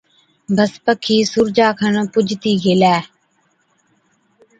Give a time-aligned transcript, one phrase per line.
[0.55, 2.97] بس پکِي سُورجا کن پُجتِي گيلَي